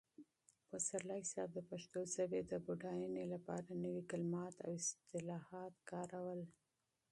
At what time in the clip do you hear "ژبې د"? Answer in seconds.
2.15-2.53